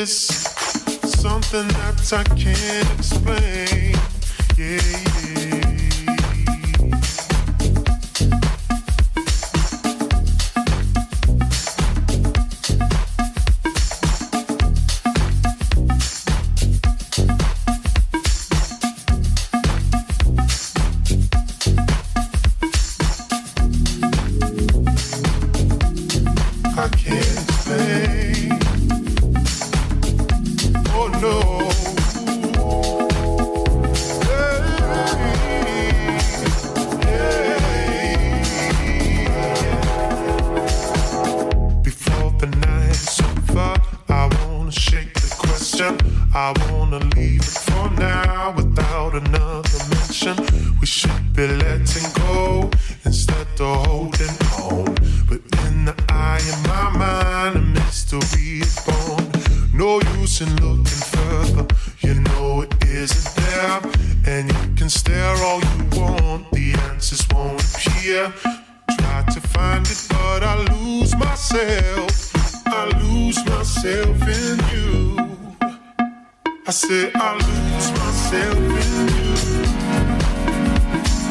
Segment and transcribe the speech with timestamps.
[0.00, 0.26] This.
[1.22, 2.75] Something that I can't
[64.86, 68.32] can stare all you want, the answers won't appear.
[68.98, 72.32] Try to find it, but I lose myself.
[72.66, 75.16] I lose myself in you.
[76.68, 79.34] I say I lose myself in you.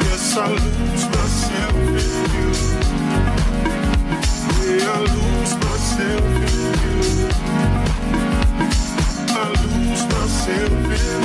[0.04, 2.50] Yes, I lose myself in you.
[4.68, 7.00] Yeah, I lose myself in you.
[9.30, 11.25] I lose myself in you.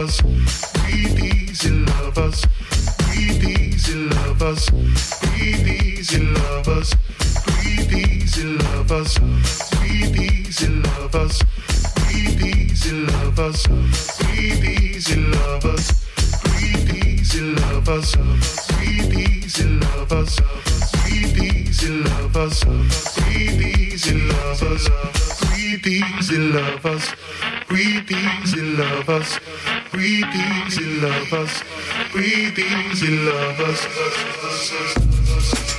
[0.00, 0.22] lovers.
[0.72, 2.46] Breathe easy, lovers.
[2.98, 4.70] Breathe easy, lovers.
[4.70, 6.94] Breathe easy, lovers.
[7.46, 9.18] Breathe easy, lovers.
[9.18, 11.42] Breathe easy, lovers.
[11.96, 13.62] Breathe easy, lovers.
[14.18, 15.92] Breathe easy, lovers.
[16.48, 18.16] Breathe easy, lovers.
[18.68, 20.40] Breathe easy, lovers.
[21.04, 22.64] Breathe easy, lovers.
[23.16, 24.88] Breathe easy, lovers.
[25.40, 27.14] Breathe easy, lovers.
[27.68, 29.79] Breathe easy, lovers.
[29.90, 31.62] Breathe easy, love us.
[32.12, 35.69] Breathe easy, love us.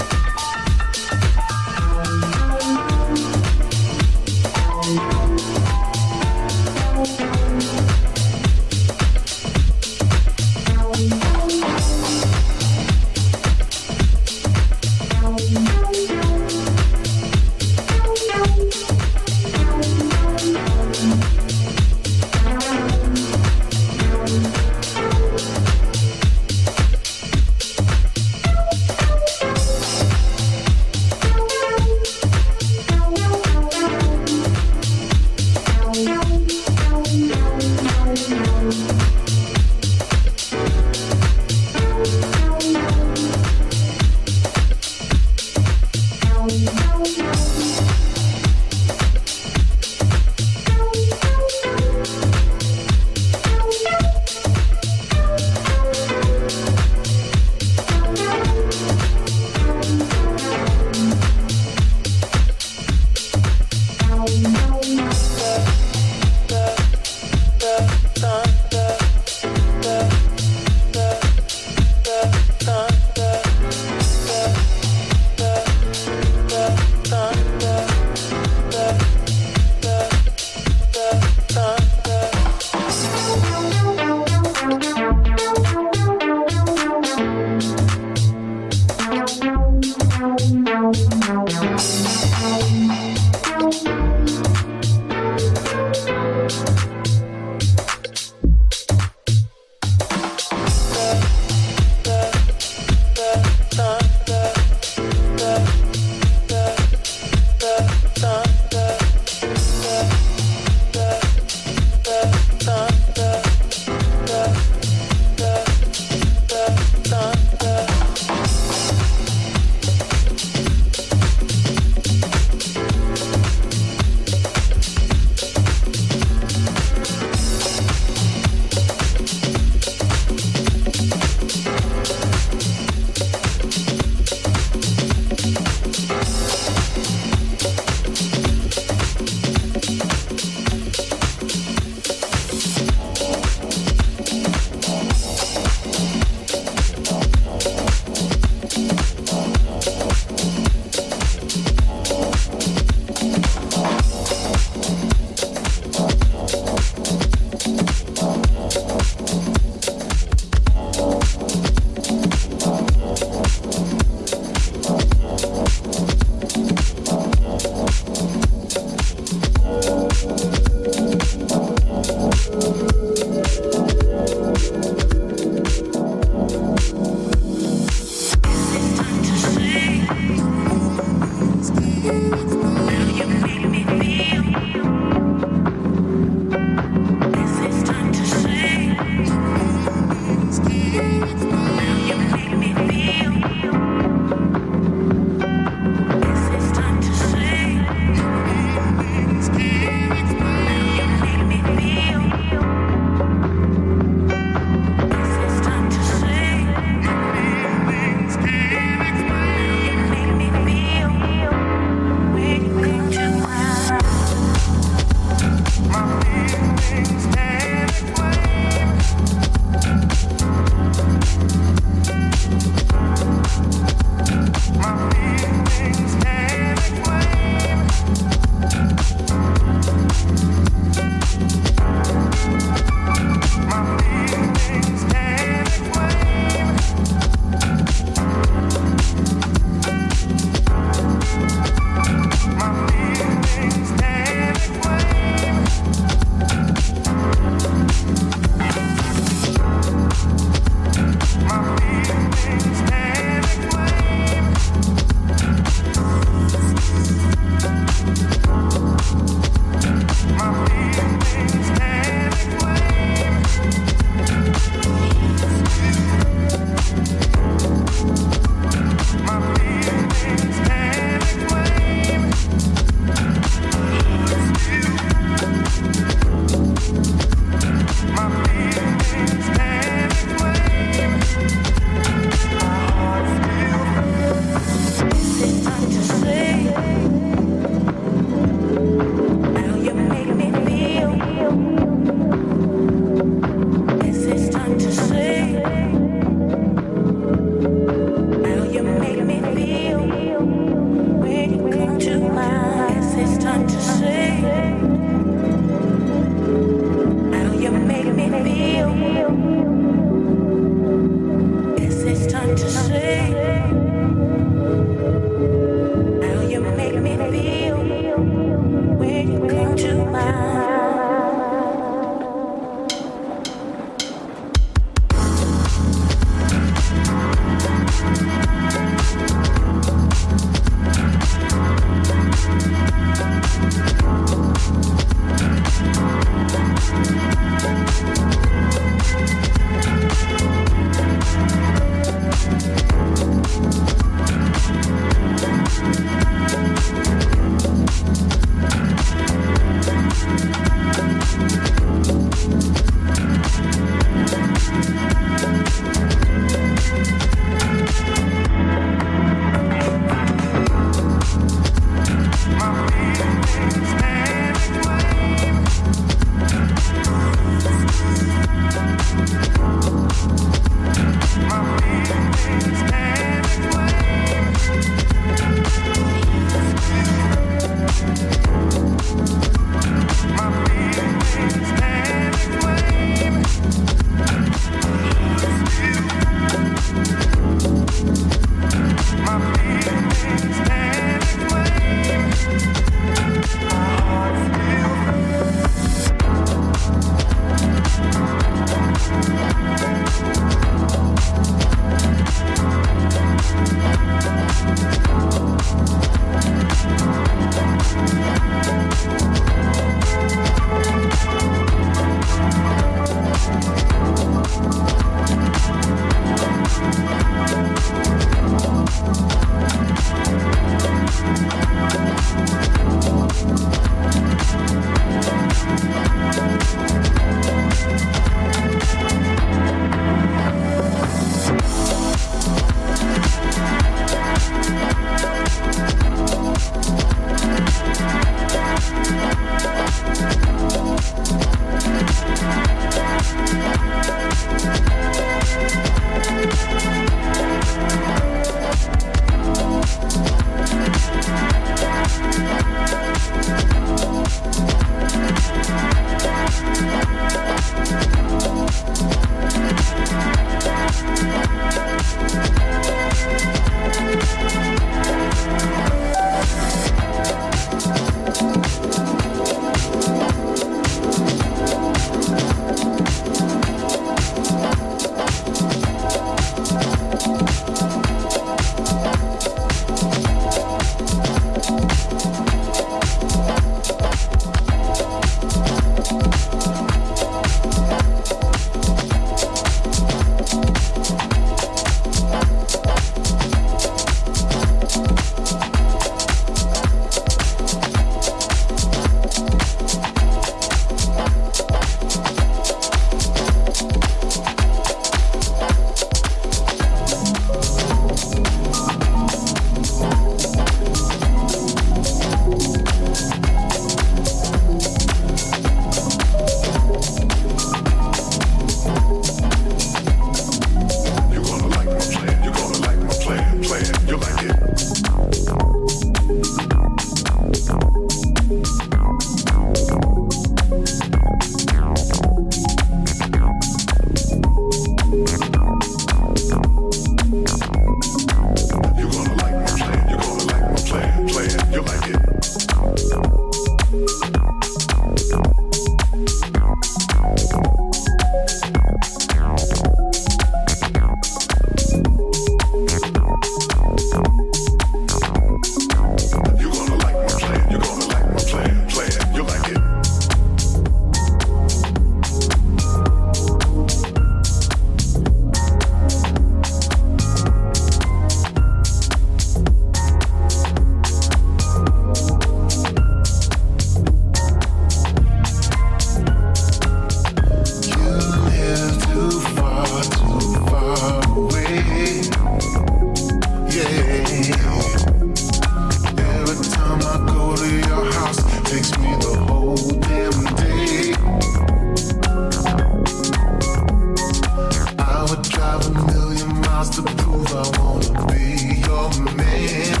[599.16, 600.00] man.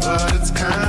[0.00, 0.81] But it's kind